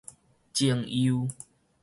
[0.51, 1.27] 贈賄